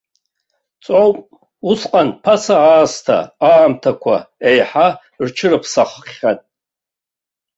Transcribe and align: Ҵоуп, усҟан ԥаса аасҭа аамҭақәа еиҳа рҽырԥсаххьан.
Ҵоуп, 0.83 1.17
усҟан 1.69 2.09
ԥаса 2.23 2.55
аасҭа 2.71 3.17
аамҭақәа 3.47 4.15
еиҳа 4.47 4.87
рҽырԥсаххьан. 5.25 6.37